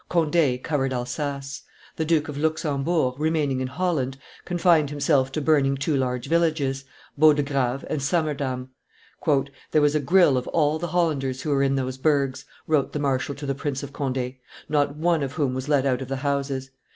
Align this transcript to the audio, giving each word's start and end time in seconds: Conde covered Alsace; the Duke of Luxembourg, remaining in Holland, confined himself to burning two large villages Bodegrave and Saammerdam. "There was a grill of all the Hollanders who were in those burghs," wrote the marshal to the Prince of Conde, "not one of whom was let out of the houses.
Conde 0.09 0.57
covered 0.63 0.93
Alsace; 0.93 1.61
the 1.95 2.05
Duke 2.05 2.27
of 2.27 2.35
Luxembourg, 2.35 3.19
remaining 3.19 3.61
in 3.61 3.67
Holland, 3.67 4.17
confined 4.45 4.89
himself 4.89 5.31
to 5.33 5.41
burning 5.41 5.77
two 5.77 5.95
large 5.95 6.25
villages 6.27 6.85
Bodegrave 7.19 7.85
and 7.87 8.01
Saammerdam. 8.01 8.69
"There 9.71 9.79
was 9.81 9.93
a 9.93 9.99
grill 9.99 10.37
of 10.39 10.47
all 10.47 10.79
the 10.79 10.87
Hollanders 10.87 11.43
who 11.43 11.51
were 11.51 11.61
in 11.61 11.75
those 11.75 11.99
burghs," 11.99 12.45
wrote 12.65 12.93
the 12.93 12.99
marshal 12.99 13.35
to 13.35 13.45
the 13.45 13.53
Prince 13.53 13.83
of 13.83 13.93
Conde, 13.93 14.37
"not 14.67 14.95
one 14.95 15.21
of 15.21 15.33
whom 15.33 15.53
was 15.53 15.69
let 15.69 15.85
out 15.85 16.01
of 16.01 16.07
the 16.07 16.15
houses. 16.15 16.71